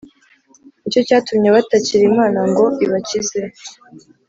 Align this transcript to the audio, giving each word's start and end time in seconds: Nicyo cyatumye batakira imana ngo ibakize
Nicyo 0.81 1.01
cyatumye 1.07 1.49
batakira 1.55 2.03
imana 2.11 2.39
ngo 2.49 2.65
ibakize 2.85 3.41